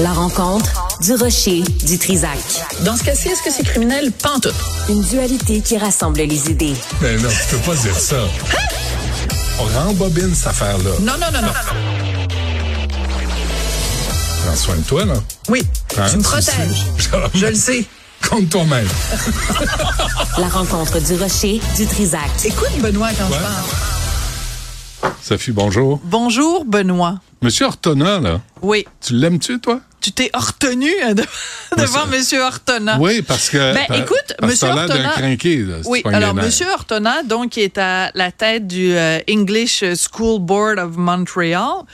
[0.00, 2.38] La rencontre du rocher du Trisac.
[2.80, 4.10] Dans ce cas-ci, est-ce que c'est criminel?
[4.12, 4.54] Pantoute.
[4.88, 6.74] Une dualité qui rassemble les idées.
[7.00, 8.16] Mais non, tu peux pas dire ça.
[9.60, 10.90] On rembobine cette affaire-là.
[11.00, 11.52] Non, non, non, non.
[14.44, 15.14] Prends soin de toi, là.
[15.48, 15.62] Oui,
[15.98, 16.86] Hein, tu me protèges.
[17.34, 17.84] Je le sais.
[18.28, 18.88] Compte toi-même.
[20.38, 22.20] La rencontre du rocher du Trisac.
[22.44, 23.38] Écoute, Benoît, quand je Ouais.
[23.40, 23.91] parle.
[25.22, 26.00] Sophie, bonjour.
[26.04, 27.20] Bonjour, Benoît.
[27.42, 29.80] Monsieur Ortona, là, Oui, tu l'aimes-tu, toi?
[30.00, 31.24] tu t'es retenu euh, de-
[31.78, 32.98] devant Monsieur Ortona.
[33.00, 33.72] Oui, parce que.
[33.72, 36.34] Ben, pa- écoute, parce Monsieur t'as l'air d'un Ortona- crinqué, là, Oui, alors.
[36.34, 41.84] Monsieur Ortona, donc, qui est à la tête du euh, English School Board of Montreal,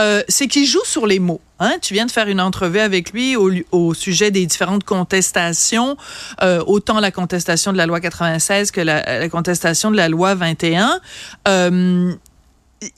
[0.00, 1.42] euh, c'est qu'il joue sur les mots.
[1.60, 1.74] Hein?
[1.82, 5.96] Tu viens de faire une entrevue avec lui au, au sujet des différentes contestations,
[6.42, 10.34] euh, autant la contestation de la loi 96 que la, la contestation de la loi
[10.34, 11.00] 21.
[11.48, 12.14] Euh,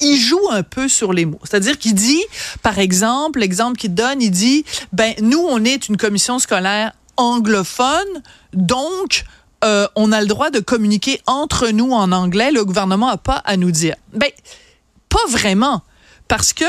[0.00, 1.40] il joue un peu sur les mots.
[1.44, 2.22] C'est-à-dire qu'il dit,
[2.62, 8.22] par exemple, l'exemple qu'il donne, il dit, ben, nous, on est une commission scolaire anglophone,
[8.52, 9.24] donc,
[9.62, 12.50] euh, on a le droit de communiquer entre nous en anglais.
[12.50, 13.94] Le gouvernement n'a pas à nous dire.
[14.14, 14.30] Ben,
[15.08, 15.82] pas vraiment.
[16.28, 16.64] Parce que,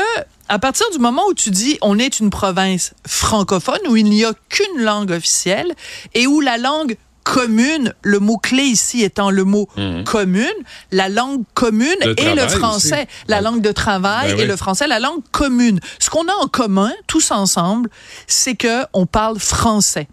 [0.48, 4.24] à partir du moment où tu dis on est une province francophone où il n'y
[4.24, 5.72] a qu'une langue officielle
[6.14, 9.68] et où la langue commune, le mot-clé ici étant le mot
[10.04, 10.46] commune,
[10.90, 13.24] la langue commune Le et le français, aussi.
[13.28, 14.48] la langue de travail Ben et oui.
[14.48, 15.80] le français, la langue commune.
[15.98, 17.88] Ce qu'on a en commun, tous ensemble,
[18.26, 20.08] c'est que on parle français.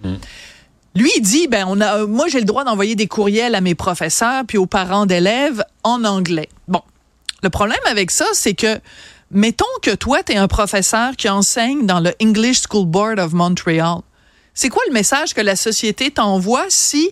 [0.95, 3.75] Lui, il dit, ben, on a, moi, j'ai le droit d'envoyer des courriels à mes
[3.75, 6.49] professeurs puis aux parents d'élèves en anglais.
[6.67, 6.81] Bon.
[7.43, 8.79] Le problème avec ça, c'est que,
[9.31, 13.31] mettons que toi, tu es un professeur qui enseigne dans le English School Board of
[13.33, 13.99] Montreal.
[14.61, 17.11] C'est quoi le message que la société t'envoie si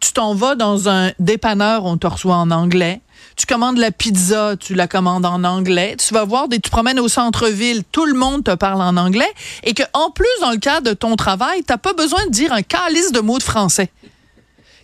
[0.00, 3.00] tu t'en vas dans un dépanneur, on te reçoit en anglais.
[3.36, 5.96] Tu commandes la pizza, tu la commandes en anglais.
[5.96, 9.32] Tu vas voir, des, tu promènes au centre-ville, tout le monde te parle en anglais.
[9.62, 12.52] Et que, en plus, dans le cadre de ton travail, t'as pas besoin de dire
[12.52, 13.90] un calice de mots de français.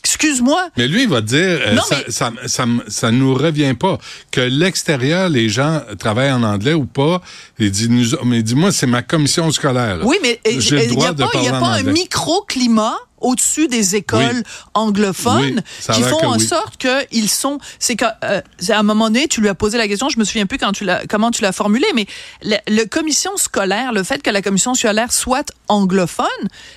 [0.03, 0.69] Excuse-moi.
[0.77, 3.99] Mais lui, il va dire, euh, Non, ça, mais- ça, ça, ça nous revient pas.
[4.31, 7.21] Que l'extérieur, les gens travaillent en anglais ou pas.
[7.59, 9.99] Il dit, nous, mais dis-moi, c'est ma commission scolaire.
[10.05, 11.83] Oui, mais euh, J'ai le n'y droit a de pas, il y a pas un
[11.83, 14.43] microclimat au-dessus des écoles Oui.
[14.75, 16.47] anglophones Oui, qui font en oui.
[16.47, 17.59] sorte qu'ils sont.
[17.79, 20.47] C'est qu'à à un moment donné, tu lui as posé la question, je me souviens
[20.47, 22.07] plus quand tu l'as, comment tu l'as formulé, mais
[22.43, 26.27] le, le commission scolaire, le fait que la commission scolaire soit anglophone,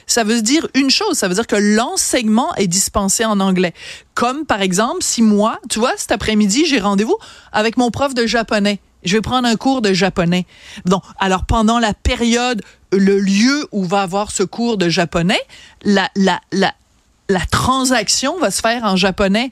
[0.07, 3.73] ça veut dire une chose, ça veut dire que l'enseignement est dispensé en anglais.
[4.15, 7.17] Comme par exemple, si moi, tu vois, cet après-midi, j'ai rendez-vous
[7.51, 8.79] avec mon prof de japonais.
[9.05, 10.45] Je vais prendre un cours de japonais.
[10.85, 15.41] Donc, alors pendant la période, le lieu où va avoir ce cours de japonais,
[15.83, 16.73] la, la, la,
[17.29, 19.51] la transaction va se faire en japonais.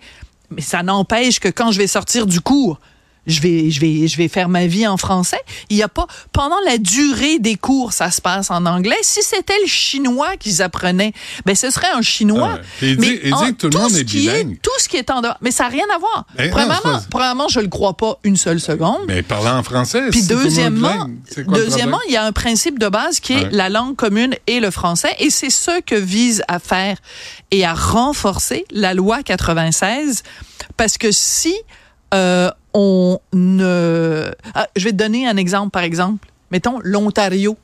[0.49, 2.79] Mais ça n'empêche que quand je vais sortir du cours,
[3.27, 5.39] je vais, je vais, je vais faire ma vie en français.
[5.69, 8.97] Il y a pas, pendant la durée des cours, ça se passe en anglais.
[9.03, 11.13] Si c'était le chinois qu'ils apprenaient,
[11.45, 12.57] ben, ce serait un chinois.
[12.59, 15.09] Ah dit- dit en- que tout le tout monde ce est tout ce qui est
[15.11, 15.37] en dehors.
[15.41, 16.25] Mais ça n'a rien à voir.
[16.35, 19.01] Ben non, premièrement, pas- premièrement, je le crois pas une seule seconde.
[19.07, 21.07] Mais parlant en français, Puis deuxièmement,
[21.45, 23.49] quoi deuxièmement, il y a un principe de base qui est Ouais.
[23.51, 26.97] la langue commune et le français, et c'est ce que vise à faire
[27.51, 30.23] et à renforcer la loi 96,
[30.77, 31.53] parce que si
[32.13, 37.57] euh, on ne, Ah, je vais te donner un exemple par exemple, mettons l'Ontario,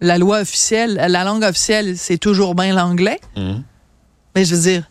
[0.00, 3.62] la loi officielle, la langue officielle, c'est toujours bien l'anglais, Mhm.
[4.34, 4.84] mais je veux dire.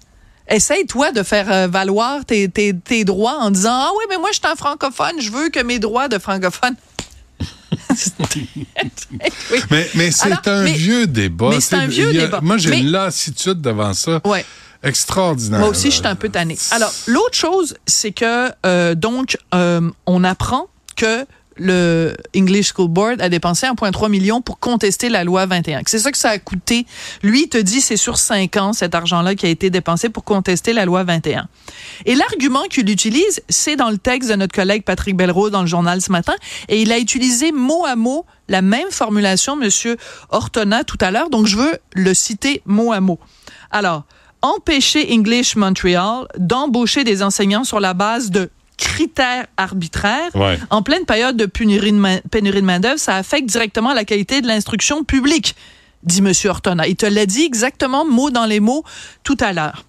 [0.50, 4.18] Essaye, toi, de faire euh, valoir tes, tes, tes droits en disant Ah oui, mais
[4.18, 6.76] moi, je suis un francophone, je veux que mes droits de francophone.
[9.52, 9.60] Oui.
[9.72, 11.50] Mais, mais c'est un mais- vieux débat.
[11.50, 12.40] mais c'est un vieux a- débat.
[12.42, 14.22] Moi, j'ai Mais- une lassitude devant ça.
[14.26, 14.46] Ouais.
[14.84, 15.60] Extraordinaire.
[15.60, 16.58] Moi aussi, je suis un peu tannée.
[16.72, 21.26] Alors, l'autre chose, c'est que, euh, donc, euh, on apprend que
[21.60, 25.82] le English School Board a dépensé 1,3 million pour contester la loi 21.
[25.86, 26.86] C'est ça que ça a coûté.
[27.24, 30.24] Lui, il te dit c'est sur cinq ans cet argent-là qui a été dépensé pour
[30.24, 31.48] contester la loi 21.
[32.06, 35.68] Et l'argument qu'il utilise, c'est dans le texte de notre collègue Patrick Belrose dans le
[35.68, 36.36] journal ce matin,
[36.70, 39.98] et il a utilisé mot à mot la même formulation, Monsieur
[40.30, 41.30] Ortona, tout à l'heure.
[41.30, 43.20] Donc, je veux le citer mot à mot.
[43.72, 44.06] Alors,
[44.42, 50.60] empêcher English Montreal d'embaucher des enseignants sur la base de critères arbitraires Ouais.
[50.70, 52.20] en pleine période de pénurie de, main-
[52.62, 55.56] main-d'œuvre, ça affecte directement la qualité de l'instruction publique,
[56.04, 56.32] dit M.
[56.46, 56.88] Ortona.
[56.88, 58.84] Il te l'a dit exactement mot dans les mots
[59.24, 59.84] tout à l'heure.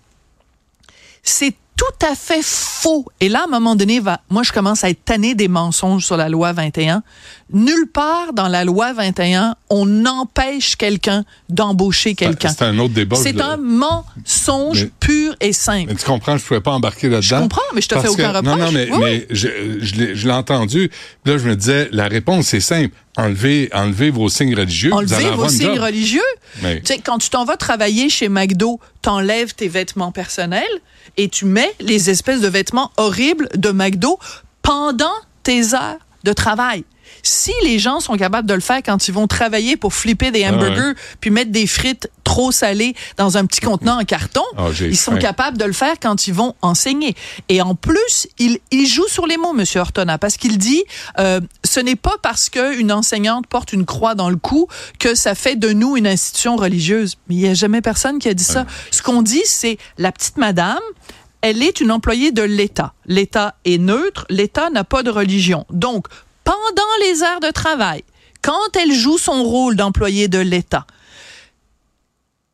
[1.22, 3.06] C'est tout à fait faux.
[3.20, 6.04] Et là, à un moment donné, va, moi, je commence à être tanné des mensonges
[6.04, 7.02] sur la loi 21.
[7.52, 12.48] Nulle part dans la loi 21, on empêche quelqu'un d'embaucher quelqu'un.
[12.50, 13.16] C'est un autre débat.
[13.16, 15.86] C'est un mensonge Mais- pur et simple.
[15.90, 17.36] Mais tu comprends, je ne pouvais pas embarquer là-dedans.
[17.36, 18.58] Je comprends, mais je te fais aucun que- reproche.
[18.58, 19.48] Non, non, mais, Oui, mais je,
[19.80, 20.90] je l'ai- je l'ai entendu.
[21.24, 22.94] Là, je me disais, la réponse, c'est simple.
[23.16, 24.92] Enlevez, enlevez vos signes religieux.
[24.92, 25.78] Enlevez vos signes job.
[25.84, 26.20] religieux?
[26.62, 30.66] Mais- Tu sais, quand tu t'en vas travailler chez McDo, t'enlèves tes vêtements personnels
[31.16, 34.18] et tu mets les espèces de vêtements horribles de McDo
[34.62, 36.84] pendant tes heures de travail.
[37.22, 40.44] Si les gens sont capables de le faire quand ils vont travailler pour flipper des
[40.44, 40.56] Ah ouais.
[40.56, 44.94] hamburgers puis mettre des frites trop salées dans un petit contenant en carton, Ah, ils
[44.96, 45.18] sont faim.
[45.18, 47.16] capables de le faire quand ils vont enseigner.
[47.48, 50.84] Et en plus, il, il joue sur les mots, Monsieur Ortona, parce qu'il dit,
[51.18, 54.68] euh, ce n'est pas parce qu'une enseignante porte une croix dans le cou
[54.98, 57.16] que ça fait de nous une institution religieuse.
[57.28, 58.66] Mais il n'y a jamais personne qui a dit ça.
[58.90, 60.78] Ce qu'on dit, c'est la petite madame,
[61.42, 62.94] elle est une employée de l'État.
[63.06, 65.66] L'État est neutre, l'État n'a pas de religion.
[65.70, 66.06] Donc,
[66.44, 66.56] pendant
[67.02, 68.02] les heures de travail,
[68.42, 70.86] quand elle joue son rôle d'employée de l'État,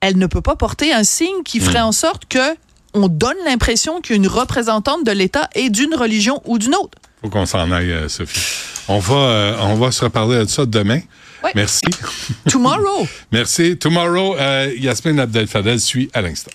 [0.01, 2.57] elle ne peut pas porter un signe qui ferait en sorte que
[2.93, 6.99] on donne l'impression qu'une représentante de l'État est d'une religion ou d'une autre.
[7.23, 8.41] faut qu'on s'en aille, euh, Sophie.
[8.87, 11.01] On va, euh, on va se reparler de ça demain.
[11.43, 11.51] Ouais.
[11.55, 11.83] Merci.
[12.51, 13.09] Tomorrow.
[13.33, 13.77] Merci.
[13.77, 16.53] Tomorrow, euh, Yasmine Abdel-Fadel suit à l'instant.